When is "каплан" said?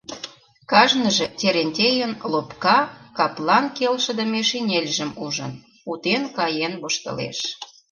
3.17-3.65